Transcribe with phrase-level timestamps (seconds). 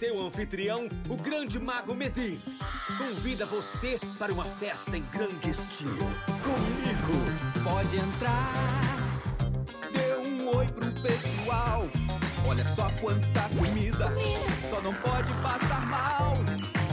[0.00, 2.40] seu anfitrião, o grande mago Medivh,
[2.96, 6.06] convida você para uma festa em grande estilo.
[6.42, 7.62] Comigo!
[7.62, 8.96] Pode entrar,
[9.92, 11.86] dê um oi pro pessoal.
[12.48, 14.10] Olha só quanta comida,
[14.70, 16.38] só não pode passar mal.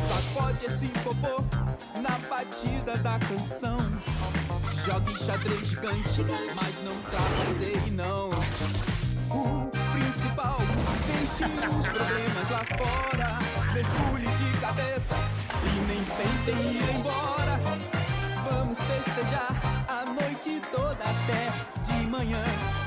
[0.09, 1.45] Sacode esse popô
[2.01, 3.77] na batida da canção.
[4.85, 8.31] Jogue xadrez gigante, mas não trapaceie não.
[9.29, 9.76] O
[10.37, 10.59] principal,
[11.07, 13.39] deixe os problemas lá fora.
[13.73, 15.15] Mergulhe de cabeça
[15.63, 17.59] e nem pense em ir embora.
[18.49, 19.55] Vamos festejar
[19.87, 21.51] a noite toda até
[21.83, 22.43] de manhã.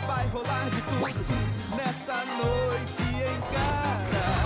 [0.07, 4.40] Vai rolar de tudo nessa noite em casa.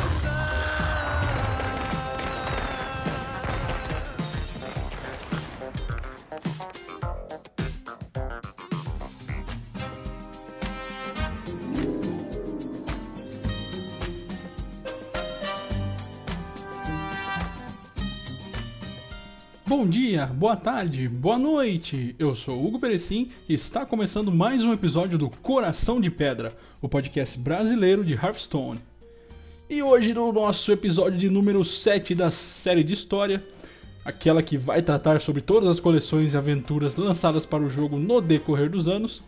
[19.77, 22.15] Bom dia, boa tarde, boa noite.
[22.17, 26.89] Eu sou Hugo Perecim e está começando mais um episódio do Coração de Pedra, o
[26.89, 28.79] podcast brasileiro de Hearthstone.
[29.69, 33.43] E hoje no nosso episódio de número 7 da série de história,
[34.05, 38.21] aquela que vai tratar sobre todas as coleções e aventuras lançadas para o jogo no
[38.21, 39.25] decorrer dos anos.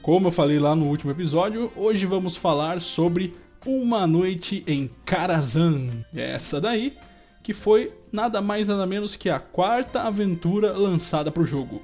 [0.00, 3.34] Como eu falei lá no último episódio, hoje vamos falar sobre
[3.66, 5.90] Uma Noite em Karazhan.
[6.14, 6.96] Essa daí
[7.42, 11.82] que foi nada mais nada menos que a quarta aventura lançada para o jogo.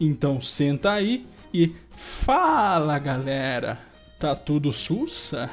[0.00, 3.78] Então senta aí e fala galera,
[4.18, 5.48] tá tudo sussa?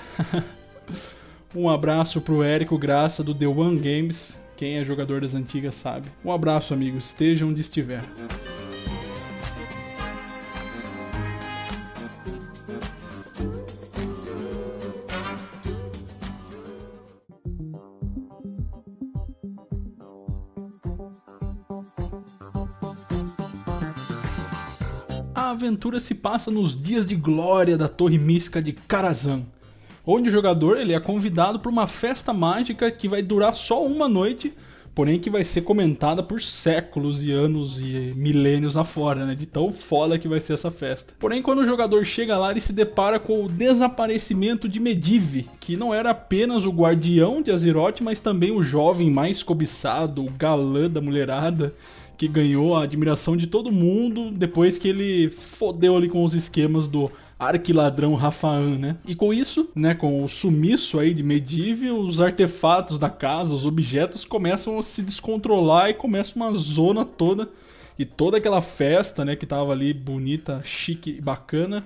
[1.55, 6.09] um abraço pro Érico Graça do The One Games, quem é jogador das antigas sabe.
[6.23, 8.01] Um abraço amigos, esteja onde estiver.
[25.45, 29.43] A aventura se passa nos dias de glória da Torre Mística de Karazhan,
[30.03, 34.09] onde o jogador ele é convidado para uma festa mágica que vai durar só uma
[34.09, 34.51] noite,
[34.95, 39.35] porém que vai ser comentada por séculos e anos e milênios afora, né?
[39.35, 41.13] De tão foda que vai ser essa festa.
[41.19, 45.77] Porém, quando o jogador chega lá, ele se depara com o desaparecimento de Medivh, que
[45.77, 50.89] não era apenas o guardião de Azeroth, mas também o jovem mais cobiçado, o galã
[50.89, 51.75] da mulherada
[52.17, 56.87] que ganhou a admiração de todo mundo depois que ele fodeu ali com os esquemas
[56.87, 58.97] do arquiladrão Rafaan, né?
[59.05, 63.65] E com isso, né, com o sumiço aí de Medivh, os artefatos da casa, os
[63.65, 67.49] objetos começam a se descontrolar e começa uma zona toda
[67.97, 71.85] e toda aquela festa, né, que tava ali bonita, chique e bacana,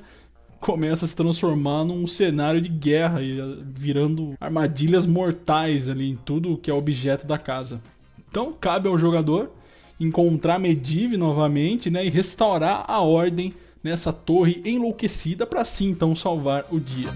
[0.59, 6.57] começa a se transformar num cenário de guerra e virando armadilhas mortais ali em tudo
[6.57, 7.81] que é objeto da casa.
[8.27, 9.51] Então cabe ao jogador
[9.99, 16.65] encontrar Medivh novamente, né, e restaurar a ordem nessa torre enlouquecida para assim então salvar
[16.71, 17.09] o dia.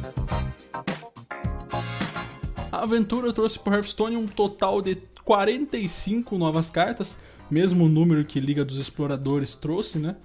[2.72, 7.18] A aventura trouxe para Hearthstone um total de 45 novas cartas,
[7.50, 10.16] mesmo número que Liga dos Exploradores trouxe, né?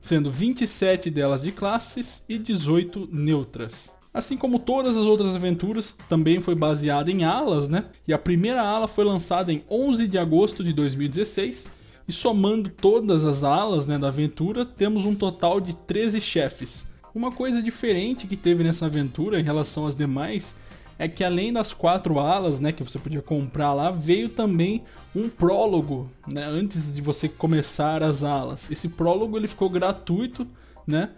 [0.00, 3.92] Sendo 27 delas de classes e 18 neutras.
[4.12, 7.84] Assim como todas as outras aventuras, também foi baseada em alas, né?
[8.08, 13.24] E a primeira ala foi lançada em 11 de agosto de 2016 e somando todas
[13.24, 16.86] as alas né, da aventura, temos um total de 13 chefes.
[17.14, 20.54] Uma coisa diferente que teve nessa aventura em relação às demais
[20.98, 24.84] é que além das quatro alas né, que você podia comprar lá, veio também
[25.16, 28.70] um prólogo né, antes de você começar as alas.
[28.70, 30.46] Esse prólogo ele ficou gratuito,
[30.86, 31.10] né?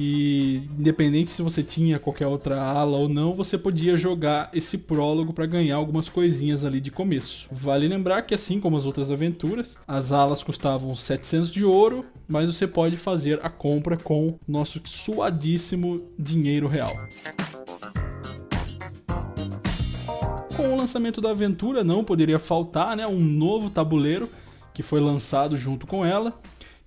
[0.00, 5.32] E independente se você tinha qualquer outra ala ou não, você podia jogar esse prólogo
[5.32, 7.48] para ganhar algumas coisinhas ali de começo.
[7.50, 12.48] Vale lembrar que assim como as outras aventuras, as alas custavam 700 de ouro, mas
[12.48, 16.94] você pode fazer a compra com nosso suadíssimo dinheiro real.
[20.56, 24.28] Com o lançamento da aventura não poderia faltar, né, um novo tabuleiro
[24.72, 26.38] que foi lançado junto com ela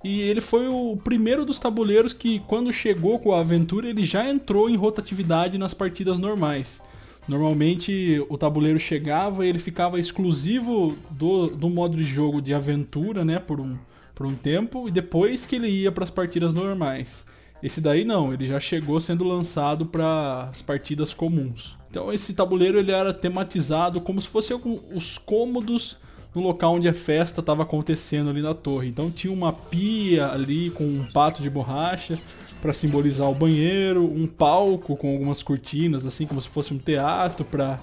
[0.04, 4.28] e ele foi o primeiro dos tabuleiros que, quando chegou com a aventura, ele já
[4.28, 6.82] entrou em rotatividade nas partidas normais.
[7.28, 13.24] Normalmente o tabuleiro chegava e ele ficava exclusivo do, do modo de jogo de aventura,
[13.24, 13.78] né, por um,
[14.16, 17.26] por um tempo, e depois que ele ia para as partidas normais.
[17.62, 21.78] Esse daí não, ele já chegou sendo lançado para as partidas comuns.
[21.92, 25.98] Então esse tabuleiro ele era tematizado como se fosse algum, os cômodos
[26.34, 28.88] no local onde a festa estava acontecendo ali na torre.
[28.88, 32.18] Então tinha uma pia ali com um pato de borracha
[32.62, 37.44] para simbolizar o banheiro, um palco com algumas cortinas, assim como se fosse um teatro
[37.44, 37.80] para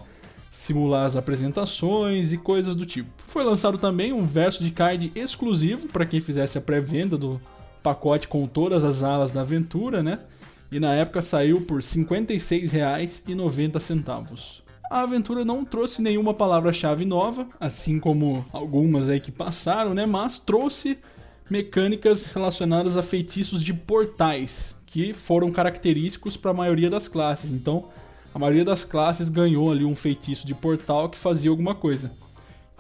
[0.50, 3.10] simular as apresentações e coisas do tipo.
[3.26, 7.40] Foi lançado também um verso de card exclusivo para quem fizesse a pré-venda do
[7.82, 10.20] pacote com todas as alas da aventura, né?
[10.70, 14.67] E na época saiu por R$ 56,90.
[14.90, 20.06] A aventura não trouxe nenhuma palavra-chave nova, assim como algumas aí que passaram, né?
[20.06, 20.99] Mas trouxe
[21.50, 27.50] mecânicas relacionadas a feitiços de portais, que foram característicos para a maioria das classes.
[27.50, 27.85] Então,
[28.35, 32.11] a maioria das classes ganhou ali um feitiço de portal que fazia alguma coisa.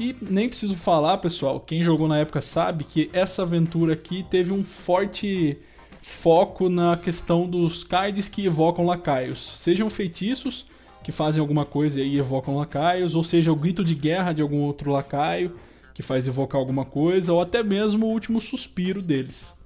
[0.00, 4.50] E nem preciso falar, pessoal, quem jogou na época sabe que essa aventura aqui teve
[4.50, 5.58] um forte
[6.00, 10.66] foco na questão dos cards que evocam lacaios, sejam feitiços
[11.08, 14.60] que fazem alguma coisa e evocam lacaios, ou seja, o grito de guerra de algum
[14.60, 15.52] outro lacaio
[15.94, 19.56] que faz evocar alguma coisa, ou até mesmo o último suspiro deles.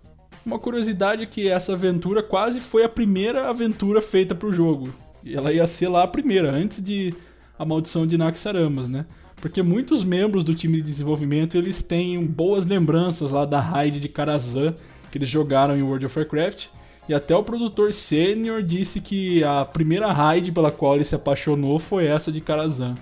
[0.46, 4.94] Uma curiosidade é que essa aventura quase foi a primeira aventura feita para o jogo.
[5.24, 7.12] E ela ia ser lá a primeira, antes de
[7.58, 9.04] a maldição de Naxaramas, né?
[9.40, 14.08] Porque muitos membros do time de desenvolvimento eles têm boas lembranças lá da raid de
[14.08, 14.76] Karazhan
[15.10, 16.68] que eles jogaram em World of Warcraft.
[17.08, 21.78] E até o produtor sênior disse que a primeira raid pela qual ele se apaixonou
[21.78, 22.94] foi essa de Karazhan.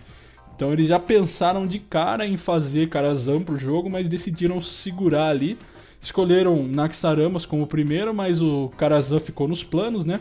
[0.57, 5.59] Então eles já pensaram de cara em fazer Karazhan pro jogo, mas decidiram segurar ali.
[6.01, 10.21] Escolheram Naxaramas como primeiro, mas o Karazhan ficou nos planos, né?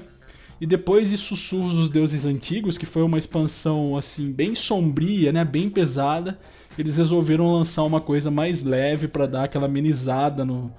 [0.59, 5.45] E depois de Sussurros dos Deuses Antigos, que foi uma expansão assim bem sombria, né,
[5.45, 6.37] bem pesada,
[6.77, 10.69] eles resolveram lançar uma coisa mais leve para dar aquela amenizada no,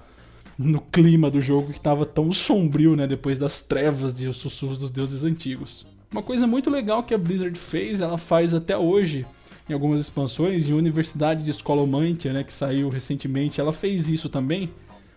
[0.61, 4.91] no clima do jogo que estava tão sombrio, né, depois das trevas de Sussurros dos
[4.91, 5.85] Deuses Antigos.
[6.11, 9.25] Uma coisa muito legal que a Blizzard fez, ela faz até hoje,
[9.69, 14.29] em algumas expansões, e a Universidade de Escolomantia, né, que saiu recentemente, ela fez isso
[14.29, 14.69] também,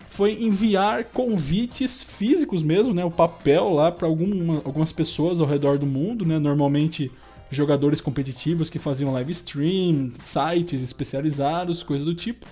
[0.06, 5.79] foi enviar convites físicos mesmo, né, o papel lá para alguma, algumas pessoas ao redor
[5.79, 7.11] do mundo, né, normalmente
[7.50, 12.47] jogadores competitivos que faziam live stream, sites especializados, coisas do tipo.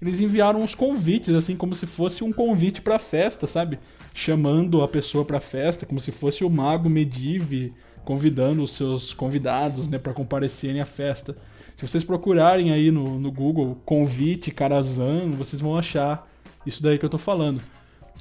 [0.00, 3.78] Eles enviaram uns convites, assim, como se fosse um convite pra festa, sabe?
[4.12, 7.72] Chamando a pessoa pra festa, como se fosse o mago Medivh
[8.04, 11.36] convidando os seus convidados, né, para comparecerem à festa.
[11.74, 16.26] Se vocês procurarem aí no, no Google convite Karazhan, vocês vão achar
[16.64, 17.60] isso daí que eu tô falando.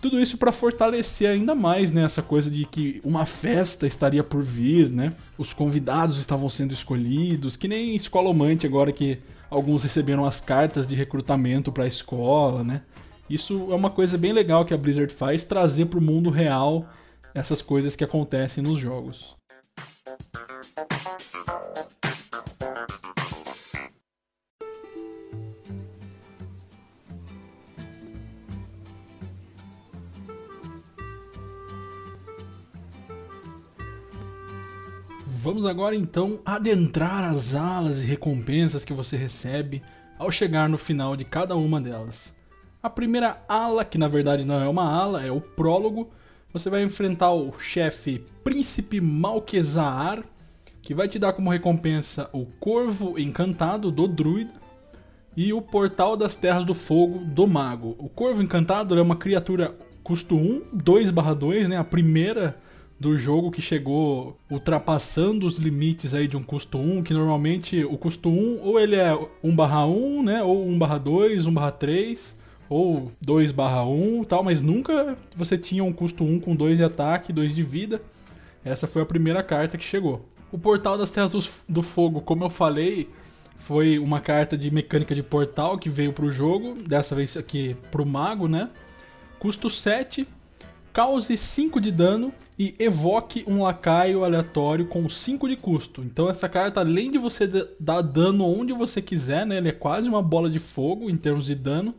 [0.02, 4.44] Tudo isso para fortalecer ainda mais né, essa coisa de que uma festa estaria por
[4.44, 5.14] vir, né?
[5.38, 9.18] Os convidados estavam sendo escolhidos, que nem escolomante agora que
[9.50, 12.82] alguns receberam as cartas de recrutamento para a escola, né?
[13.30, 16.88] Isso é uma coisa bem legal que a Blizzard faz, trazer para o mundo real
[17.34, 19.36] essas coisas que acontecem nos jogos.
[35.46, 39.84] Vamos agora então adentrar as alas e recompensas que você recebe
[40.18, 42.36] ao chegar no final de cada uma delas.
[42.82, 46.10] A primeira ala, que na verdade não é uma ala, é o prólogo.
[46.52, 50.24] Você vai enfrentar o chefe Príncipe Malquezar,
[50.82, 54.56] que vai te dar como recompensa o Corvo Encantado do Druida
[55.38, 57.96] e o Portal das Terras do Fogo do Mago.
[58.00, 61.78] O Corvo Encantado é uma criatura custo 1, 2/2, né?
[61.78, 62.58] A primeira
[63.00, 67.98] do jogo que chegou ultrapassando os limites aí de um custo 1, que normalmente o
[67.98, 69.12] custo 1 ou ele é
[69.44, 72.36] 1/1, né, ou 1/2, 1/3,
[72.70, 77.54] ou 2/1, tal, mas nunca você tinha um custo 1 com 2 de ataque, 2
[77.54, 78.02] de vida.
[78.64, 80.28] Essa foi a primeira carta que chegou.
[80.52, 83.10] O Portal das Terras do, do Fogo, como eu falei,
[83.58, 88.06] foi uma carta de mecânica de portal que veio pro jogo, dessa vez aqui pro
[88.06, 88.70] mago, né?
[89.38, 90.28] Custo 7,
[90.96, 96.02] cause 5 de dano e evoque um lacaio aleatório com 5 de custo.
[96.02, 97.46] Então essa carta, além de você
[97.78, 101.48] dar dano onde você quiser, né, ele é quase uma bola de fogo em termos
[101.48, 101.94] de dano,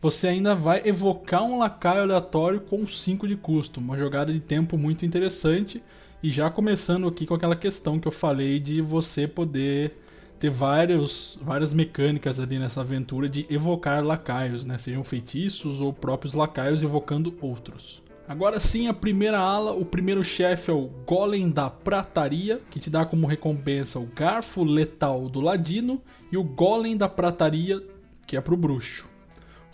[0.00, 3.78] você ainda vai evocar um lacaio aleatório com 5 de custo.
[3.78, 5.80] Uma jogada de tempo muito interessante.
[6.20, 9.92] E já começando aqui com aquela questão que eu falei de você poder
[10.40, 14.78] ter vários, várias mecânicas ali nessa aventura de evocar lacaios, né?
[14.78, 18.02] Sejam feitiços ou próprios lacaios evocando outros.
[18.32, 22.88] Agora sim, a primeira ala, o primeiro chefe é o Golem da Prataria, que te
[22.88, 26.00] dá como recompensa o Garfo Letal do Ladino
[26.32, 27.78] e o Golem da Prataria,
[28.26, 29.06] que é pro bruxo.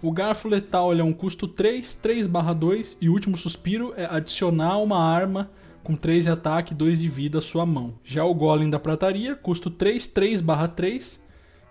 [0.03, 4.79] O Garfo Letal é um custo 3, 3 2 e o último suspiro é adicionar
[4.79, 5.49] uma arma
[5.85, 7.95] com 3 de ataque e 2 de vida à sua mão.
[8.05, 10.43] Já o Golem da Prataria, custo 3, 3
[10.75, 11.23] 3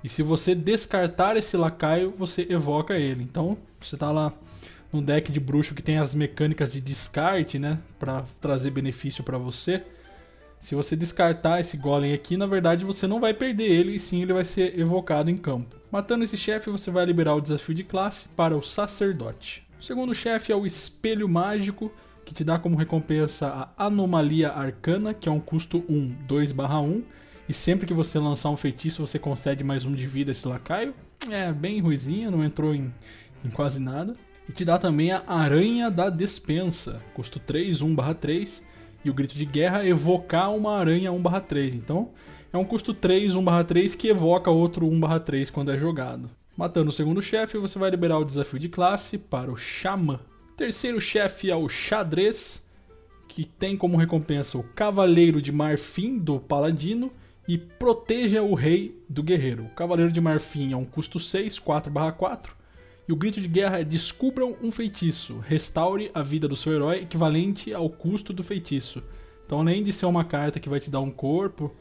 [0.06, 3.24] e se você descartar esse lacaio, você evoca ele.
[3.24, 4.32] Então, você tá lá
[4.98, 9.38] um deck de bruxo que tem as mecânicas de descarte, né, para trazer benefício para
[9.38, 9.84] você.
[10.60, 14.22] Se você descartar esse golem aqui, na verdade você não vai perder ele, e sim
[14.24, 15.76] ele vai ser evocado em campo.
[15.92, 19.66] Matando esse chefe, você vai liberar o desafio de classe para o sacerdote.
[19.80, 21.92] O segundo chefe é o espelho mágico,
[22.26, 27.04] que te dá como recompensa a anomalia arcana, que é um custo 1, 2/1,
[27.48, 30.46] e sempre que você lançar um feitiço, você concede mais um de vida a esse
[30.48, 30.94] lacaio.
[31.30, 32.94] É bem ruizinha, não entrou em,
[33.46, 34.16] em quase nada.
[34.48, 38.64] E te dá também a Aranha da Despensa, custo 3, 1/3,
[39.04, 41.76] e o grito de guerra evocar uma aranha 1/3.
[41.76, 42.10] Então,
[42.52, 46.30] é um custo 3, 1/3 que evoca outro 1/3 quando é jogado.
[46.58, 50.20] Matando o segundo chefe, você vai liberar o desafio de classe para o Xamã.
[50.56, 52.66] Terceiro chefe é o Xadrez,
[53.28, 57.12] que tem como recompensa o Cavaleiro de Marfim do Paladino
[57.48, 59.66] e Proteja o Rei do Guerreiro.
[59.66, 62.57] O Cavaleiro de Marfim é um custo 6, 4/4
[63.08, 67.02] e o grito de guerra é: descubram um feitiço, restaure a vida do seu herói
[67.04, 69.02] equivalente ao custo do feitiço.
[69.46, 71.74] Então, além de ser uma carta que vai te dar um corpo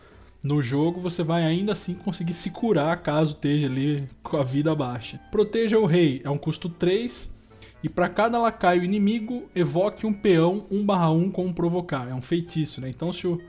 [0.43, 4.73] no jogo, você vai ainda assim conseguir se curar caso esteja ali com a vida
[4.75, 5.19] baixa.
[5.33, 7.35] Proteja o rei é um custo 3.
[7.83, 12.09] E para cada lacaio inimigo, evoque um peão 1/1 com um provocar.
[12.09, 12.89] É um feitiço, né?
[12.89, 13.41] Então, se o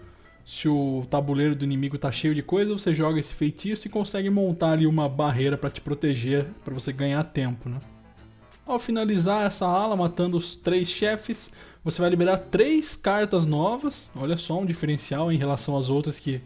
[0.48, 4.30] se o tabuleiro do inimigo tá cheio de coisa, você joga esse feitiço e consegue
[4.30, 7.80] montar ali uma barreira para te proteger, para você ganhar tempo, né?
[8.66, 11.52] Ao finalizar essa ala, matando os três chefes,
[11.84, 14.10] você vai liberar três cartas novas.
[14.16, 16.42] Olha só um diferencial em relação às outras que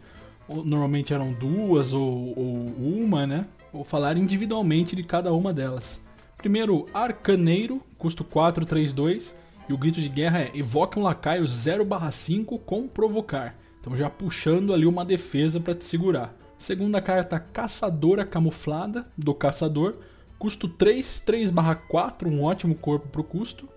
[0.48, 3.46] normalmente eram duas ou, ou uma, né?
[3.72, 6.00] Vou falar individualmente de cada uma delas.
[6.36, 9.32] Primeiro, Arcaneiro, custo 432,
[9.68, 13.54] e o grito de guerra é Evoque um lacaio 0/5 com provocar.
[13.82, 16.32] Então já puxando ali uma defesa para te segurar.
[16.56, 19.96] Segunda carta, Caçadora Camuflada, do Caçador.
[20.38, 23.68] Custo 3, 3/4, um ótimo corpo pro custo.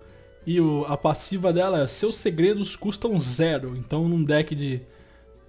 [0.46, 3.76] E o, a passiva dela é Seus segredos custam zero.
[3.76, 4.80] Então num deck de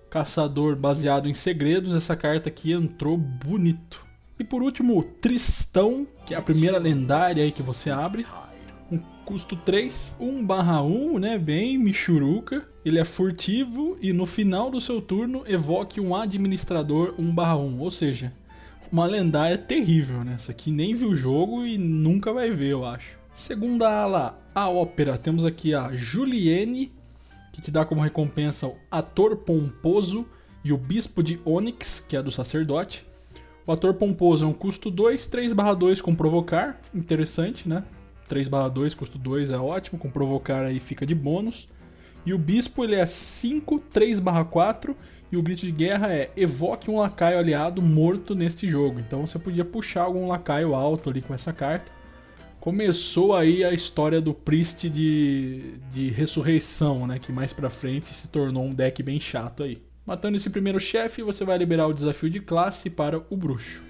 [0.10, 4.04] caçador baseado em segredos, essa carta aqui entrou bonito.
[4.40, 8.26] E por último, Tristão, que é a primeira lendária aí que você abre
[9.28, 12.66] custo 3, 1 barra 1, né, bem michuruca.
[12.86, 17.78] Ele é furtivo e no final do seu turno evoque um administrador 1 barra 1,
[17.82, 18.32] ou seja,
[18.90, 20.36] uma lendária terrível, né?
[20.36, 23.20] Essa aqui nem viu o jogo e nunca vai ver, eu acho.
[23.34, 26.90] Segunda ala, a ópera, temos aqui a Julienne,
[27.52, 30.26] que te dá como recompensa o ator pomposo
[30.64, 33.06] e o bispo de Onyx, que é do sacerdote.
[33.66, 37.84] O ator pomposo é um custo 2, 3 barra 2 com provocar, interessante, né?
[38.28, 41.68] 3/2, custo 2 é ótimo, com provocar aí fica de bônus.
[42.26, 44.96] E o bispo ele é 5, 3/4
[45.32, 49.00] e o grito de guerra é evoque um lacaio aliado morto neste jogo.
[49.00, 51.92] Então você podia puxar algum lacaio alto ali com essa carta.
[52.60, 58.28] Começou aí a história do Priest de, de ressurreição, né, que mais pra frente se
[58.30, 59.82] tornou um deck bem chato aí.
[60.06, 63.82] Matando esse primeiro chefe, você vai liberar o desafio de classe para o bruxo.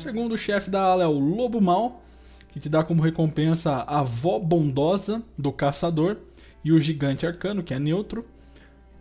[0.00, 2.02] Segundo chefe da ala é o Lobo Mal,
[2.48, 6.16] que te dá como recompensa a Avó Bondosa do Caçador
[6.64, 8.24] e o Gigante Arcano, que é neutro.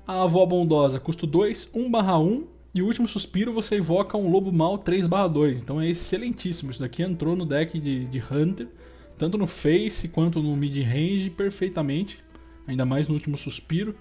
[0.06, 2.44] A Avó Bondosa custa 2, 1/1
[2.76, 5.58] e o último suspiro você invoca um Lobo Mal 3/2.
[5.58, 6.70] Então é excelentíssimo.
[6.70, 8.68] Isso daqui entrou no deck de, de Hunter,
[9.18, 12.20] tanto no face quanto no mid range perfeitamente.
[12.68, 13.96] Ainda mais no último suspiro,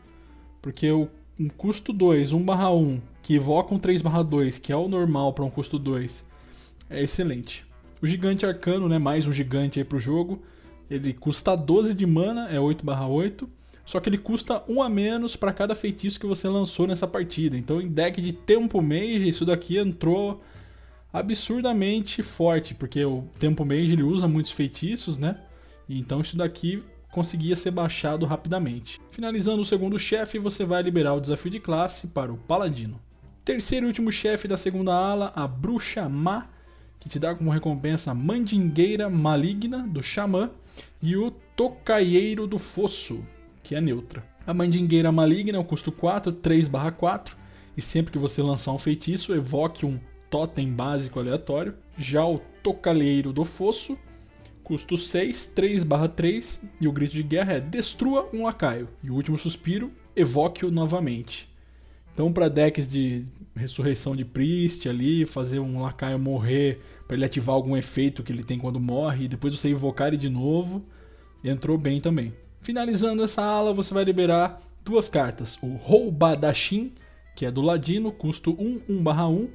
[0.60, 5.44] porque o um custo 2, 1/1, que evoca um 3/2, que é o normal para
[5.44, 6.26] um custo 2
[6.88, 7.64] é excelente.
[8.00, 10.42] O gigante arcano, né, mais um gigante aí pro jogo,
[10.90, 13.48] ele custa 12 de mana, é 8/8,
[13.84, 17.56] só que ele custa 1 a menos para cada feitiço que você lançou nessa partida.
[17.56, 20.42] Então em deck de tempo mage, isso daqui entrou
[21.12, 25.38] absurdamente forte, porque o tempo mage ele usa muitos feitiços, né?
[25.88, 29.00] Então isso daqui conseguia ser baixado rapidamente.
[29.10, 33.00] Finalizando o segundo chefe, você vai liberar o desafio de classe para o paladino.
[33.44, 36.46] Terceiro e último chefe da segunda ala, a bruxa má
[36.98, 40.50] que te dá como recompensa a Mandingueira Maligna do Xamã
[41.00, 43.24] e o Tocaieiro do Fosso,
[43.62, 44.24] que é neutra.
[44.46, 47.36] A Mandingueira Maligna é o custo 4, 3/4,
[47.76, 50.00] e sempre que você lançar um feitiço, evoque um
[50.30, 51.74] totem básico aleatório.
[51.96, 53.96] Já o Tocalheiro do Fosso,
[54.64, 58.88] custo 6, 3/3, e o grito de guerra é Destrua um lacaio.
[59.02, 61.47] E o último suspiro, evoque-o novamente.
[62.18, 67.54] Então, para decks de ressurreição de Priest ali, fazer um lacaio morrer para ele ativar
[67.54, 70.84] algum efeito que ele tem quando morre, e depois você invocar ele de novo,
[71.44, 72.34] entrou bem também.
[72.60, 76.92] Finalizando essa ala, você vai liberar duas cartas: o Roubadashin,
[77.36, 79.48] que é do Ladino, custo 1, 1/1,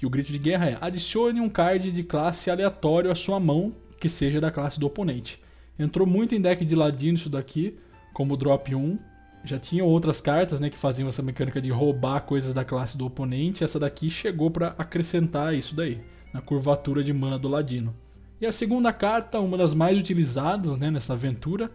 [0.00, 3.74] e o grito de guerra é: adicione um card de classe aleatório à sua mão
[4.00, 5.38] que seja da classe do oponente.
[5.78, 7.76] Entrou muito em deck de Ladino isso daqui,
[8.14, 8.98] como drop 1.
[9.46, 13.06] Já tinha outras cartas né, que faziam essa mecânica de roubar coisas da classe do
[13.06, 13.62] oponente.
[13.62, 16.00] Essa daqui chegou para acrescentar isso daí,
[16.34, 17.94] na curvatura de mana do Ladino.
[18.40, 21.70] E a segunda carta, uma das mais utilizadas né, nessa aventura,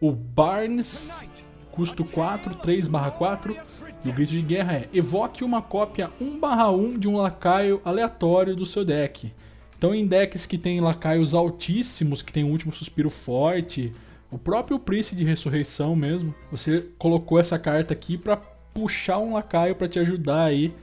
[0.00, 1.28] o Barnes,
[1.72, 3.56] custo 4, 3/4.
[4.04, 8.64] E o grito de guerra é: evoque uma cópia 1/1 de um lacaio aleatório do
[8.64, 9.32] seu deck.
[9.76, 13.92] Então, em decks que tem lacaios altíssimos, que tem um último suspiro forte,
[14.30, 19.74] o próprio Priest de ressurreição mesmo, você colocou essa carta aqui para puxar um lacaio
[19.76, 20.74] para te ajudar aí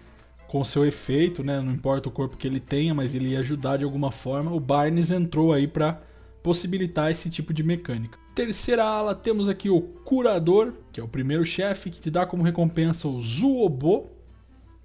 [0.48, 1.60] com seu efeito, né?
[1.62, 4.52] Não importa o corpo que ele tenha, mas ele ia ajudar de alguma forma.
[4.52, 6.02] O Barnes entrou aí para
[6.42, 8.20] possibilitar esse tipo de mecânica.
[8.36, 12.44] Terceira ala, temos aqui o Curador, que é o primeiro chefe, que te dá como
[12.44, 14.10] recompensa o Zuobo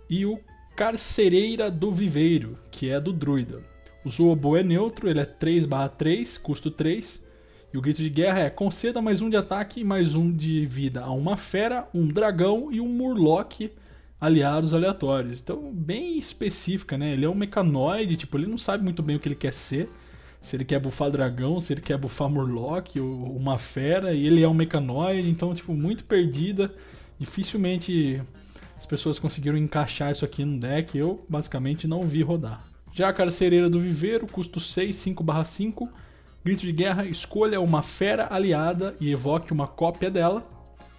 [0.08, 0.38] e o
[0.76, 3.62] Carcereira do Viveiro, que é do Druida.
[4.04, 7.26] O Zuobo é neutro, ele é 3/3, custo 3.
[7.72, 10.64] E o grito de guerra é conceda mais um de ataque e mais um de
[10.64, 13.70] vida a uma fera, um dragão e um murloc
[14.18, 15.42] aliados aleatórios.
[15.42, 17.12] Então, bem específica, né?
[17.12, 19.86] Ele é um mecanoide, tipo, ele não sabe muito bem o que ele quer ser.
[20.40, 24.42] Se ele quer bufar dragão, se ele quer bufar murloc ou uma fera, e ele
[24.42, 26.74] é um mecanoide, então, tipo, muito perdida.
[27.18, 28.22] Dificilmente
[28.78, 30.96] as pessoas conseguiram encaixar isso aqui no deck.
[30.96, 32.64] Eu, basicamente, não vi rodar.
[32.94, 35.86] Já a Carcereira do Viveiro, custo 6, 5/5.
[36.48, 40.50] Grito de guerra, escolha uma fera aliada e evoque uma cópia dela.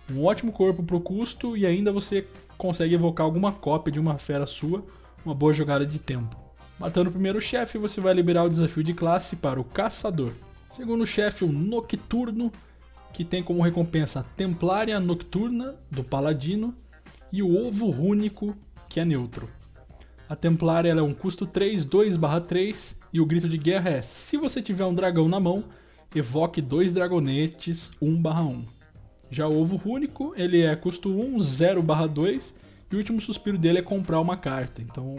[0.08, 4.46] Um ótimo corpo pro custo e ainda você consegue evocar alguma cópia de uma fera
[4.46, 4.86] sua.
[5.25, 6.38] Uma boa jogada de tempo.
[6.77, 10.34] Matando o primeiro chefe, você vai liberar o desafio de classe para o Caçador.
[10.70, 12.51] Segundo chefe, o Nocturno,
[13.12, 16.75] que tem como recompensa a Templária Nocturna, do Paladino,
[17.34, 18.56] e o Ovo Rúnico,
[18.88, 19.50] que é neutro.
[20.29, 24.62] A Templária é um custo 3, 2/3 e o grito de guerra é: se você
[24.62, 25.63] tiver um dragão na mão,
[26.16, 28.66] evoque dois dragonetes 1/1.
[29.32, 32.56] Já o Ovo Rúnico, ele é custo 1, 0/2
[32.91, 34.82] e o último suspiro dele é comprar uma carta.
[34.82, 35.15] Então,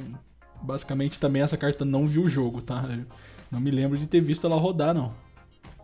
[0.61, 2.85] basicamente também essa carta não viu o jogo, tá?
[2.91, 3.07] Eu
[3.51, 5.15] não me lembro de ter visto ela rodar não.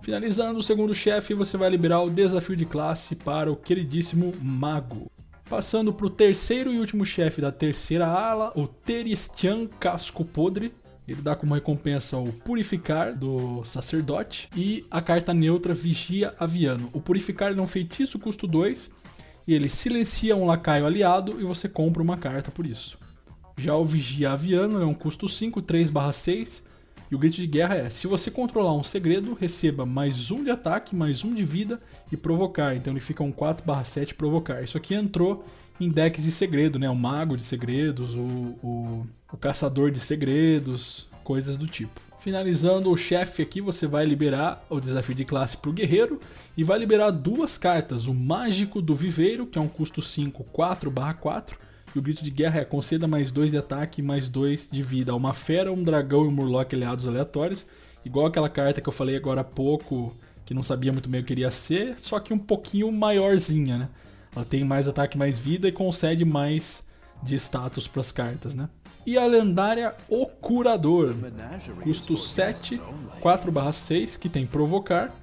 [0.03, 5.11] Finalizando o segundo chefe, você vai liberar o desafio de classe para o queridíssimo Mago.
[5.49, 10.73] Passando para o terceiro e último chefe da terceira ala, o Teristian Casco Podre.
[11.07, 16.91] Ele dá como recompensa o Purificar do Sacerdote e a carta neutra Vigia Aviano.
[16.93, 18.91] O Purificar é um feitiço custo 2
[19.47, 22.99] e ele silencia um lacaio aliado e você compra uma carta por isso.
[23.57, 26.65] Já o Vigia Aviano é um custo 5, 3/6
[27.11, 30.51] e o grito de guerra é: se você controlar um segredo, receba mais um de
[30.51, 32.75] ataque, mais um de vida e provocar.
[32.75, 34.63] Então ele fica um 4/7 provocar.
[34.63, 35.45] Isso aqui entrou
[35.81, 36.91] em decks de segredo, né?
[36.91, 38.21] O mago de segredos, o,
[38.63, 42.01] o, o caçador de segredos, coisas do tipo.
[42.19, 46.21] Finalizando o chefe aqui, você vai liberar o desafio de classe para o guerreiro
[46.57, 51.57] e vai liberar duas cartas: o Mágico do Viveiro, que é um custo 5, 4/4
[51.95, 54.83] e o grito de guerra é conceda mais 2 de ataque e mais 2 de
[54.83, 57.65] vida a uma fera, um dragão e um murloc aliados aleatórios.
[58.05, 61.25] Igual aquela carta que eu falei agora há pouco, que não sabia muito bem o
[61.25, 63.89] que queria ser, só que um pouquinho maiorzinha, né?
[64.35, 66.87] Ela tem mais ataque, mais vida e concede mais
[67.23, 68.69] de status para as cartas, né?
[69.07, 71.15] E a lendária O Curador,
[71.83, 72.81] custo 7,
[73.23, 75.15] 4/6, que tem provocar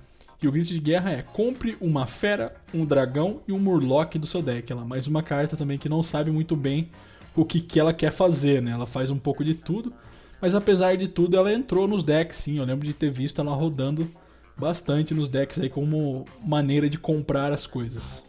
[0.43, 4.27] e o grito de guerra é: compre uma fera, um dragão e um murloc do
[4.27, 4.69] seu deck.
[4.69, 6.89] Ela mais uma carta também que não sabe muito bem
[7.33, 8.71] o que, que ela quer fazer, né?
[8.71, 9.93] Ela faz um pouco de tudo,
[10.41, 12.57] mas apesar de tudo, ela entrou nos decks, sim.
[12.57, 14.11] Eu lembro de ter visto ela rodando
[14.57, 18.23] bastante nos decks aí como maneira de comprar as coisas.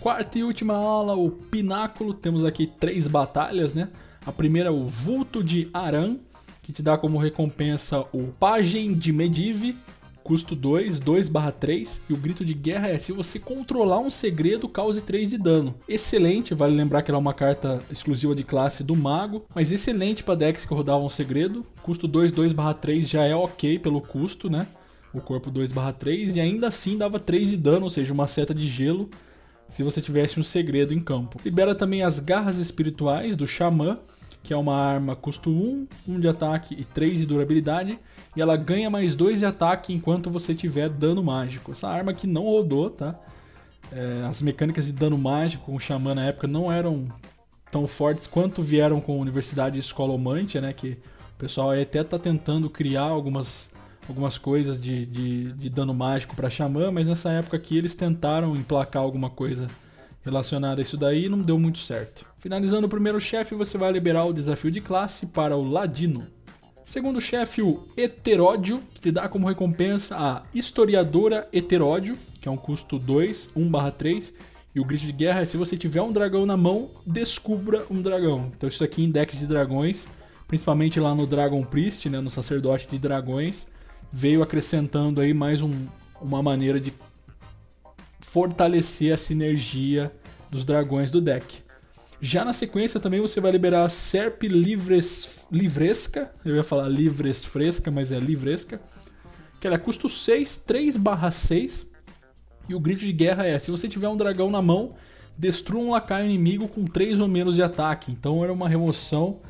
[0.00, 2.14] Quarta e última aula, o Pináculo.
[2.14, 3.90] Temos aqui três batalhas, né?
[4.24, 6.16] A primeira é o Vulto de Aran,
[6.62, 9.76] que te dá como recompensa o Pajem de Medive,
[10.24, 15.02] custo 2, 2/3, e o grito de guerra é se você controlar um segredo, cause
[15.02, 15.74] 3 de dano.
[15.86, 20.24] Excelente, vale lembrar que ela é uma carta exclusiva de classe do mago, mas excelente
[20.24, 21.66] para decks que rodavam um segredo.
[21.82, 24.66] Custo 2, 2/3 já é ok pelo custo, né?
[25.12, 28.66] O corpo 2/3 e ainda assim dava 3 de dano, ou seja, uma seta de
[28.66, 29.10] gelo
[29.70, 31.40] se você tivesse um segredo em campo.
[31.44, 33.98] Libera também as garras espirituais do Xamã,
[34.42, 37.98] que é uma arma custo 1, 1 de ataque e 3 de durabilidade,
[38.36, 41.72] e ela ganha mais 2 de ataque enquanto você tiver dano mágico.
[41.72, 43.18] Essa arma que não rodou, tá?
[43.92, 47.08] É, as mecânicas de dano mágico com o Xamã na época não eram
[47.70, 50.72] tão fortes quanto vieram com a Universidade Escolomantia, né?
[50.72, 50.98] Que
[51.34, 53.69] o pessoal até tá tentando criar algumas,
[54.10, 58.56] algumas coisas de, de, de dano mágico para Xamã, mas nessa época aqui eles tentaram
[58.56, 59.68] emplacar alguma coisa
[60.22, 62.26] relacionada a isso daí não deu muito certo.
[62.38, 66.26] Finalizando o primeiro chefe, você vai liberar o desafio de classe para o Ladino.
[66.84, 72.56] Segundo chefe, o Heteródio, que te dá como recompensa a Historiadora Heteródio, que é um
[72.56, 74.34] custo 2, 1/3.
[74.74, 78.00] E o grito de guerra é se você tiver um dragão na mão, descubra um
[78.00, 78.50] dragão.
[78.56, 80.08] Então isso aqui em decks de dragões,
[80.46, 83.66] principalmente lá no Dragon Priest, né, no sacerdote de dragões,
[84.12, 85.86] veio acrescentando aí mais um,
[86.20, 86.92] uma maneira de
[88.20, 90.12] fortalecer a sinergia
[90.50, 91.62] dos dragões do deck.
[92.20, 97.44] Já na sequência também você vai liberar a Serp Livres, Livresca, eu ia falar Livres
[97.44, 98.80] Fresca, mas é Livresca,
[99.58, 101.86] que ela custa 6, 3/6,
[102.68, 104.94] e o grito de guerra é, se você tiver um dragão na mão,
[105.36, 108.12] destrua um lacaio inimigo com 3 ou menos de ataque.
[108.12, 109.40] Então era uma remoção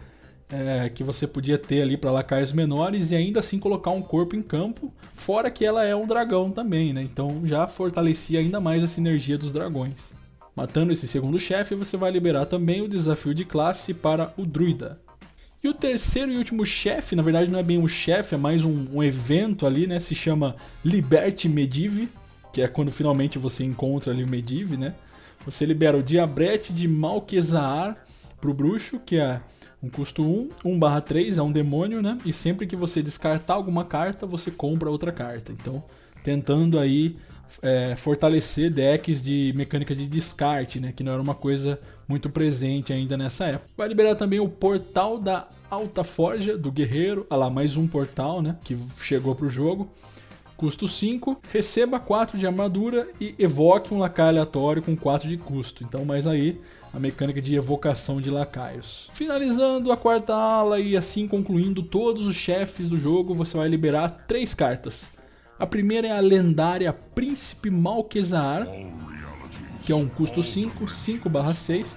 [0.52, 4.34] é, que você podia ter ali para lacaios menores e ainda assim colocar um corpo
[4.34, 7.02] em campo, fora que ela é um dragão também, né?
[7.02, 10.12] Então já fortalecia ainda mais a sinergia dos dragões.
[10.54, 15.00] Matando esse segundo chefe, você vai liberar também o desafio de classe para o druida.
[15.62, 18.64] E o terceiro e último chefe, na verdade não é bem um chefe, é mais
[18.64, 20.00] um, um, evento ali, né?
[20.00, 22.08] Se chama Liberty Medivh,
[22.52, 24.94] que é quando finalmente você encontra ali o Medivh, né?
[25.44, 27.96] Você libera o Diabrete de Malquezaar
[28.40, 29.40] pro bruxo, que é
[29.82, 32.18] um custo 1, 1 3, é um demônio, né?
[32.24, 35.52] E sempre que você descartar alguma carta, você compra outra carta.
[35.52, 35.82] Então,
[36.22, 37.16] tentando aí
[37.62, 40.92] é, fortalecer decks de mecânica de descarte, né?
[40.92, 43.70] Que não era uma coisa muito presente ainda nessa época.
[43.76, 47.26] Vai liberar também o portal da Alta Forja do Guerreiro.
[47.30, 48.56] Ah lá, mais um portal, né?
[48.64, 49.90] Que chegou pro jogo.
[50.56, 55.82] Custo 5, receba 4 de armadura e evoque um lacaio aleatório com 4 de custo.
[55.82, 56.60] Então, mais aí
[56.92, 59.10] a mecânica de evocação de lacaios.
[59.12, 64.24] Finalizando a quarta ala e assim concluindo todos os chefes do jogo, você vai liberar
[64.26, 65.10] três cartas.
[65.58, 68.66] A primeira é a lendária Príncipe Malquezaar,
[69.84, 71.96] que é um custo 5, 5/6.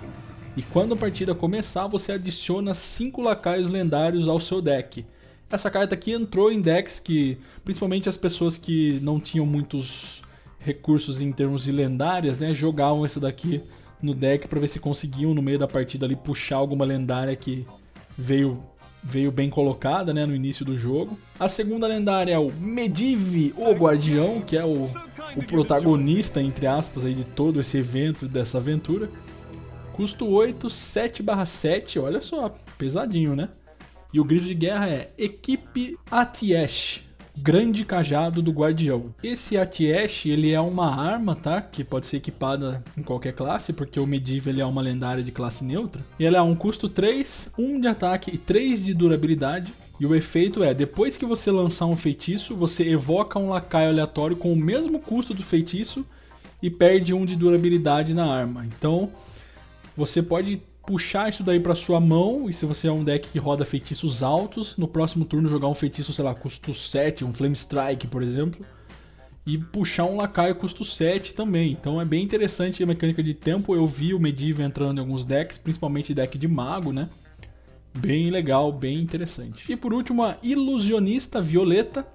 [0.55, 5.05] E quando a partida começar, você adiciona 5 lacaios lendários ao seu deck.
[5.49, 10.21] Essa carta aqui entrou em decks que, principalmente as pessoas que não tinham muitos
[10.59, 13.61] recursos em termos de lendárias, né, jogavam essa daqui
[14.03, 17.65] no deck para ver se conseguiam no meio da partida ali puxar alguma lendária que
[18.17, 18.61] veio
[19.05, 21.19] veio bem colocada, né, no início do jogo.
[21.37, 24.83] A segunda lendária é o Medivh, o Guardião, que é o,
[25.35, 29.09] o protagonista entre aspas aí de todo esse evento, dessa aventura.
[29.91, 33.49] Custo 8, 7/7, olha só, pesadinho, né?
[34.13, 37.03] E o grito de guerra é Equipe Atiesh,
[37.35, 39.13] Grande Cajado do Guardião.
[39.23, 41.61] Esse Atiesh, ele é uma arma, tá?
[41.61, 45.31] Que pode ser equipada em qualquer classe, porque o Medivh ele é uma lendária de
[45.31, 46.05] classe neutra.
[46.19, 49.73] E ela é um custo 3, 1 de ataque e 3 de durabilidade.
[49.99, 54.35] E o efeito é, depois que você lançar um feitiço, você evoca um lacaio aleatório
[54.35, 56.05] com o mesmo custo do feitiço
[56.61, 58.65] e perde um de durabilidade na arma.
[58.65, 59.11] Então,
[59.97, 63.39] você pode puxar isso daí para sua mão, e se você é um deck que
[63.39, 67.55] roda feitiços altos, no próximo turno jogar um feitiço, sei lá, custo 7, um Flame
[67.55, 68.65] Strike, por exemplo,
[69.45, 71.71] e puxar um lacaio custo 7 também.
[71.71, 73.75] Então é bem interessante a mecânica de tempo.
[73.75, 77.09] Eu vi o Medivh entrando em alguns decks, principalmente deck de mago, né?
[77.93, 79.71] Bem legal, bem interessante.
[79.71, 82.07] E por último, a Ilusionista Violeta,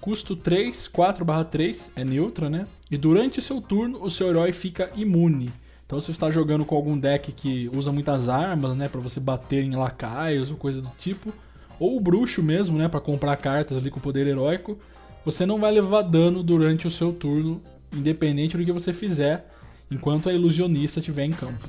[0.00, 2.66] custo 3, 4/3, é neutra, né?
[2.90, 5.50] E durante seu turno, o seu herói fica imune.
[5.86, 9.20] Então, se você está jogando com algum deck que usa muitas armas, né, para você
[9.20, 11.32] bater em lacaios ou coisa do tipo,
[11.78, 14.76] ou o bruxo mesmo, né, para comprar cartas ali com poder heróico,
[15.24, 19.48] você não vai levar dano durante o seu turno, independente do que você fizer,
[19.88, 21.64] enquanto a ilusionista estiver em campo.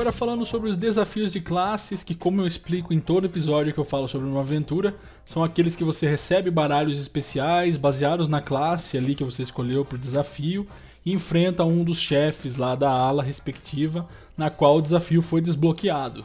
[0.00, 3.78] Agora falando sobre os desafios de classes, que como eu explico em todo episódio que
[3.78, 8.96] eu falo sobre uma aventura, são aqueles que você recebe baralhos especiais baseados na classe
[8.96, 10.66] ali que você escolheu para o desafio
[11.04, 14.08] e enfrenta um dos chefes lá da ala respectiva
[14.38, 16.24] na qual o desafio foi desbloqueado.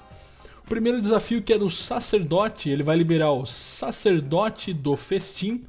[0.63, 5.65] O primeiro desafio que é do sacerdote, ele vai liberar o sacerdote do festim,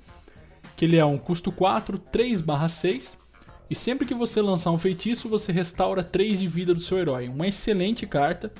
[0.77, 3.17] que ele é um custo 4, 3/6
[3.69, 7.29] e sempre que você lançar um feitiço, você restaura 3 de vida do seu herói.
[7.29, 8.53] Uma excelente carta.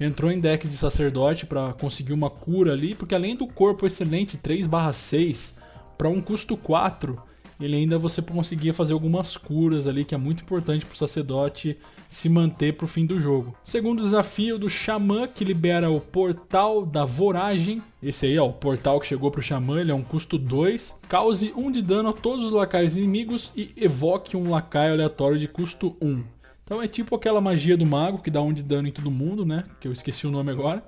[0.00, 4.36] Entrou em decks de sacerdote para conseguir uma cura ali, porque além do corpo excelente
[4.36, 5.54] 3/6
[5.98, 7.22] para um custo 4,
[7.64, 11.76] ele ainda você conseguia fazer algumas curas ali, que é muito importante para o sacerdote
[12.08, 13.56] se manter para o fim do jogo.
[13.62, 17.82] Segundo desafio do Xamã, que libera o Portal da Voragem.
[18.02, 20.98] Esse aí, ó, o portal que chegou para o Xamã, ele é um custo 2.
[21.08, 25.38] Cause 1 um de dano a todos os lacaios inimigos e evoque um lacaio aleatório
[25.38, 26.06] de custo 1.
[26.06, 26.24] Um.
[26.64, 29.10] Então é tipo aquela magia do mago que dá 1 um de dano em todo
[29.10, 29.64] mundo, né?
[29.80, 30.82] Que eu esqueci o nome agora.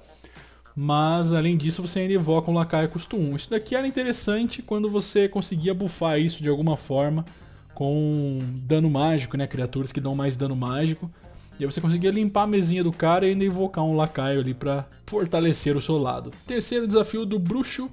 [0.76, 3.36] Mas além disso, você ainda evoca um lacaio custo 1.
[3.36, 7.24] Isso daqui era interessante quando você conseguia bufar isso de alguma forma
[7.72, 9.46] com dano mágico, né?
[9.46, 11.10] Criaturas que dão mais dano mágico.
[11.58, 14.52] E aí você conseguia limpar a mesinha do cara e ainda invocar um lacaio ali
[14.52, 16.32] para fortalecer o seu lado.
[16.44, 17.88] Terceiro desafio do bruxo,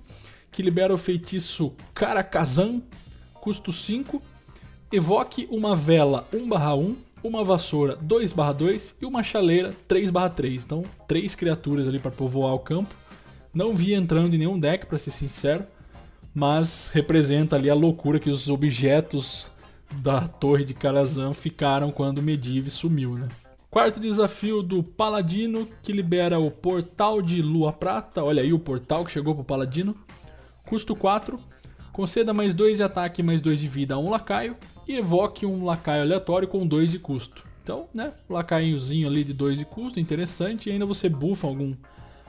[0.51, 2.81] que libera o feitiço Karakazan,
[3.35, 4.19] custo 5.
[4.91, 10.63] Evoque uma vela 1/1, uma vassoura 2/2 e uma chaleira 3/3.
[10.65, 12.95] Então, três criaturas ali para povoar o campo.
[13.53, 15.65] Não vi entrando em nenhum deck, para ser sincero,
[16.33, 19.51] mas representa ali a loucura que os objetos
[19.95, 23.27] da torre de Karazhan ficaram quando Medivh sumiu, né?
[23.69, 28.23] Quarto desafio do Paladino, que libera o Portal de Lua Prata.
[28.23, 29.95] Olha aí o portal que chegou pro Paladino.
[30.65, 31.39] Custo 4.
[31.93, 34.55] Conceda mais 2 de ataque e mais 2 de vida a um lacaio.
[34.87, 37.45] E evoque um lacaio aleatório com 2 de custo.
[37.63, 40.69] Então, né, lacaiozinho ali de 2 de custo, interessante.
[40.69, 41.75] E ainda você bufa algum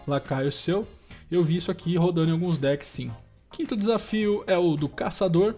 [0.07, 0.87] lacaio seu.
[1.31, 3.11] Eu vi isso aqui rodando em alguns decks sim.
[3.51, 5.55] Quinto desafio é o do Caçador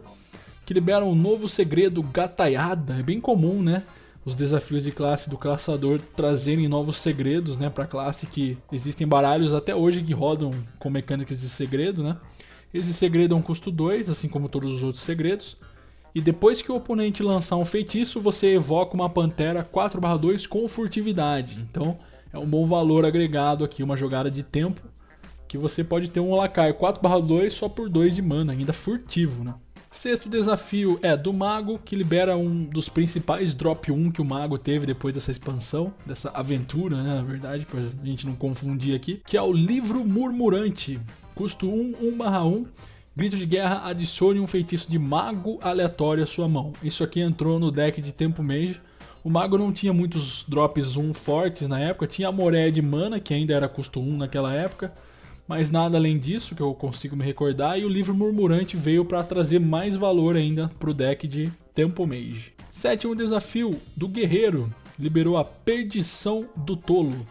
[0.64, 2.98] que libera um novo segredo gataiada.
[2.98, 3.82] É bem comum, né?
[4.24, 9.52] Os desafios de classe do caçador trazerem novos segredos, né, para classe que existem baralhos
[9.52, 12.16] até hoje que rodam com mecânicas de segredo, né?
[12.72, 15.58] Esse segredo é um custo 2, assim como todos os outros segredos.
[16.14, 21.58] E depois que o oponente lançar um feitiço, você evoca uma pantera 4/2 com furtividade.
[21.60, 21.98] Então,
[22.32, 24.80] é um bom valor agregado aqui, uma jogada de tempo
[25.48, 29.54] que você pode ter um lacaio 4/2 só por 2 de mana, ainda furtivo, né?
[29.90, 34.58] Sexto desafio é do Mago, que libera um dos principais drop 1 que o Mago
[34.58, 39.36] teve depois dessa expansão, dessa aventura, né, na verdade, pra gente não confundir aqui, que
[39.36, 40.98] é o Livro Murmurante.
[41.32, 42.66] Custo 1, 1/1.
[43.16, 46.72] Grito de guerra, adicione um feitiço de mago aleatório à sua mão.
[46.82, 48.80] Isso aqui entrou no deck de Tempo Mage.
[49.22, 53.20] O mago não tinha muitos drops 1 fortes na época, tinha a Moré de mana,
[53.20, 54.92] que ainda era custo 1 naquela época
[55.46, 57.78] mas nada além disso que eu consigo me recordar.
[57.78, 62.06] E o livro Murmurante veio para trazer mais valor ainda para o deck de Tempo
[62.06, 62.52] Mage.
[62.70, 67.26] Sétimo desafio do Guerreiro liberou a Perdição do Tolo.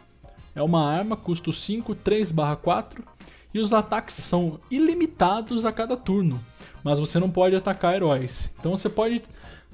[0.55, 3.03] É uma arma, custo 5, 3/4
[3.53, 6.43] e os ataques são ilimitados a cada turno,
[6.83, 8.49] mas você não pode atacar heróis.
[8.59, 9.21] Então você pode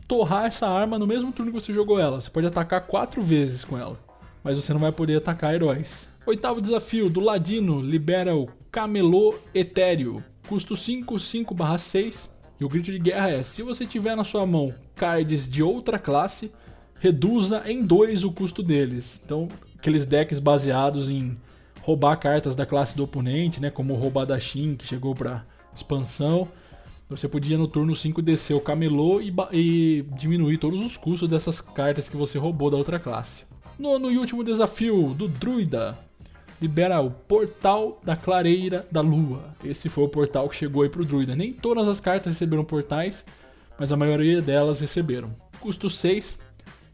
[0.07, 2.19] torrar essa arma no mesmo turno que você jogou ela.
[2.19, 3.97] Você pode atacar quatro vezes com ela,
[4.43, 6.09] mas você não vai poder atacar heróis.
[6.25, 10.23] Oitavo desafio do Ladino libera o Camelô Etéreo.
[10.47, 12.29] Custo 5, 5/6.
[12.59, 15.97] E o grito de guerra é: se você tiver na sua mão cards de outra
[15.97, 16.51] classe,
[16.99, 19.21] reduza em 2 o custo deles.
[19.23, 21.37] Então, aqueles decks baseados em
[21.89, 26.47] roubar cartas da classe do oponente, né, como o Roubadashin, que chegou para expansão.
[27.09, 31.59] Você podia no turno 5 descer o camelô e, e, diminuir todos os custos dessas
[31.59, 33.45] cartas que você roubou da outra classe.
[33.79, 35.97] Nono e último desafio do Druida
[36.61, 39.55] libera o Portal da Clareira da Lua.
[39.63, 41.35] Esse foi o portal que chegou aí pro Druida.
[41.35, 43.25] Nem todas as cartas receberam portais,
[43.79, 45.35] mas a maioria delas receberam.
[45.59, 46.39] Custo 6,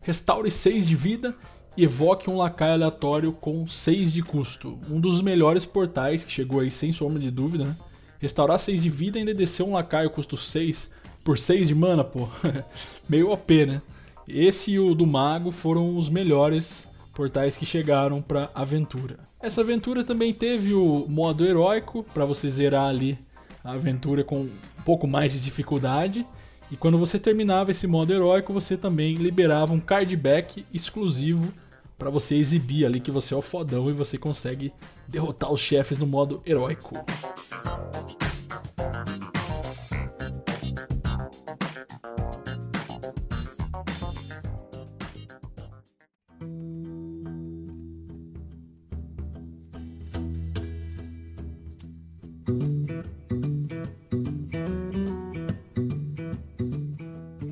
[0.02, 1.36] restaure 6 de vida
[1.78, 4.80] e evoque um lacaio aleatório com 6 de custo.
[4.90, 7.76] Um dos melhores portais que chegou aí sem sombra de dúvida, né?
[8.20, 10.90] Restaurar 6 de vida e ainda descer um lacaio custo 6
[11.24, 12.28] por 6 de mana, pô.
[13.10, 13.82] Meio OP, né?
[14.28, 19.20] Esse e o do mago foram os melhores portais que chegaram para aventura.
[19.42, 23.18] Essa aventura também teve o modo heróico para você zerar ali
[23.64, 24.50] a aventura com um
[24.84, 26.26] pouco mais de dificuldade.
[26.72, 31.54] E quando você terminava esse modo heróico, você também liberava um card back exclusivo
[31.98, 34.74] para você exibir ali que você é o fodão e você consegue
[35.08, 36.96] derrotar os chefes no modo heróico.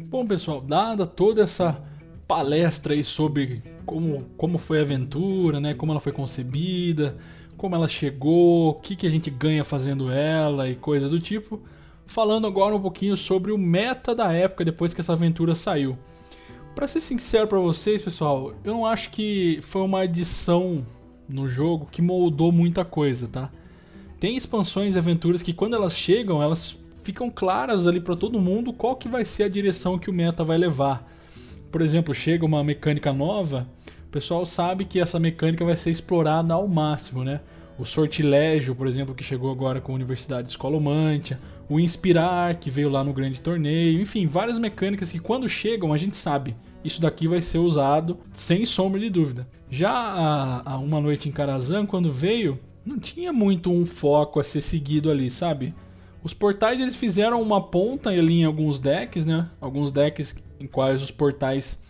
[0.10, 1.84] Bom, pessoal, dada toda essa
[2.27, 5.75] palestra aí sobre como, como foi a aventura, né?
[5.75, 7.15] Como ela foi concebida,
[7.56, 11.62] como ela chegou, o que, que a gente ganha fazendo ela e coisa do tipo.
[12.08, 15.95] Falando agora um pouquinho sobre o meta da época depois que essa aventura saiu.
[16.73, 20.84] Para ser sincero para vocês, pessoal, eu não acho que foi uma adição
[21.29, 23.51] no jogo que moldou muita coisa, tá?
[24.19, 28.73] Tem expansões e aventuras que quando elas chegam, elas ficam claras ali para todo mundo
[28.73, 31.08] qual que vai ser a direção que o meta vai levar.
[31.71, 33.67] Por exemplo, chega uma mecânica nova,
[34.13, 37.41] pessoal sabe que essa mecânica vai ser explorada ao máximo, né?
[37.80, 42.89] O sortilégio, por exemplo, que chegou agora com a Universidade Escolomantia, o inspirar, que veio
[42.89, 47.28] lá no grande torneio, enfim, várias mecânicas que quando chegam a gente sabe, isso daqui
[47.28, 49.47] vai ser usado sem sombra de dúvida.
[49.67, 54.43] Já a, a Uma Noite em Karazhan, quando veio, não tinha muito um foco a
[54.43, 55.73] ser seguido ali, sabe?
[56.23, 59.49] Os portais eles fizeram uma ponta ali em alguns decks, né?
[59.60, 61.82] Alguns decks em quais os portais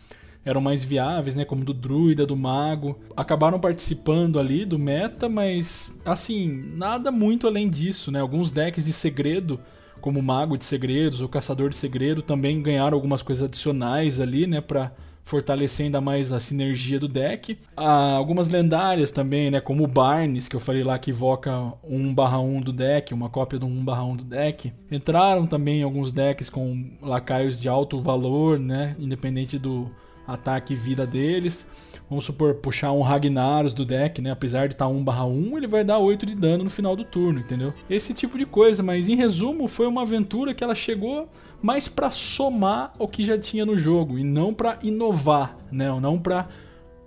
[0.45, 1.45] eram mais viáveis, né?
[1.45, 2.99] Como do druida, do mago.
[3.15, 8.19] Acabaram participando ali do meta, mas assim, nada muito além disso, né?
[8.19, 9.59] Alguns decks de segredo,
[10.01, 14.59] como mago de segredos ou caçador de segredo, também ganharam algumas coisas adicionais ali, né?
[14.59, 14.91] Pra
[15.25, 17.57] fortalecer ainda mais a sinergia do deck.
[17.77, 22.61] Há algumas lendárias também, né, como o Barnes, que eu falei lá que evoca 1/1
[22.61, 24.73] do deck, uma cópia do 1/1 do deck.
[24.91, 29.89] Entraram também alguns decks com lacaios de alto valor, né, independente do
[30.27, 31.67] ataque e vida deles.
[32.09, 34.31] Vamos supor, puxar um Ragnaros do deck, né?
[34.31, 37.39] Apesar de estar tá 1/1, ele vai dar 8 de dano no final do turno,
[37.39, 37.73] entendeu?
[37.89, 41.29] Esse tipo de coisa, mas em resumo, foi uma aventura que ela chegou
[41.61, 45.87] mais para somar o que já tinha no jogo e não para inovar, né?
[45.99, 46.47] Não para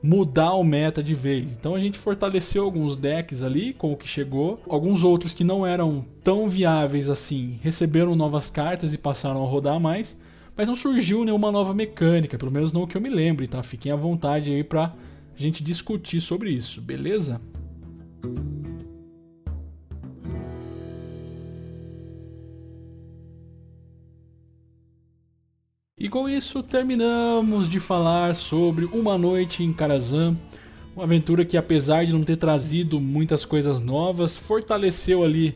[0.02, 1.52] mudar o meta de vez.
[1.52, 5.66] Então a gente fortaleceu alguns decks ali com o que chegou, alguns outros que não
[5.66, 10.18] eram tão viáveis assim receberam novas cartas e passaram a rodar mais.
[10.56, 13.62] Mas não surgiu nenhuma nova mecânica, pelo menos não que eu me lembre, tá?
[13.62, 14.94] Fiquem à vontade aí pra
[15.36, 17.40] gente discutir sobre isso, beleza?
[25.98, 30.36] E com isso terminamos de falar sobre Uma Noite em Karazhan,
[30.94, 35.54] uma aventura que apesar de não ter trazido muitas coisas novas, fortaleceu ali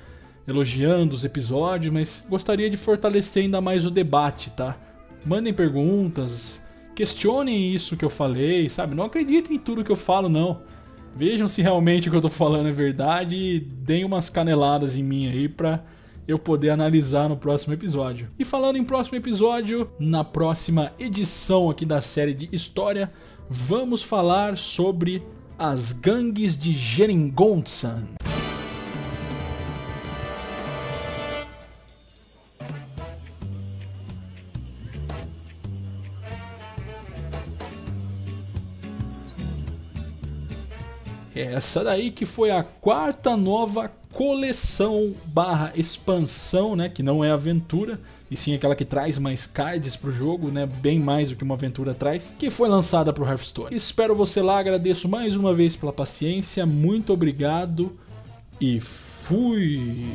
[0.47, 4.75] elogiando os episódios, mas gostaria de fortalecer ainda mais o debate, tá?
[5.23, 6.63] Mandem perguntas,
[6.95, 8.95] questionem isso que eu falei, sabe?
[8.95, 10.63] Não acreditem em tudo que eu falo, não.
[11.15, 15.03] Vejam se realmente o que eu tô falando é verdade e deem umas caneladas em
[15.03, 15.83] mim aí pra
[16.27, 18.29] eu poder analisar no próximo episódio.
[18.37, 23.11] E falando em próximo episódio, na próxima edição aqui da série de história,
[23.49, 25.23] vamos falar sobre
[25.57, 28.07] as gangues de Geringonsan.
[41.41, 46.89] Essa daí que foi a quarta nova coleção barra expansão, né?
[46.89, 50.65] Que não é aventura, e sim aquela que traz mais cards pro jogo, né?
[50.65, 53.76] Bem mais do que uma aventura traz, que foi lançada pro Hearthstone.
[53.76, 57.95] Espero você lá, agradeço mais uma vez pela paciência, muito obrigado
[58.60, 60.08] e fui!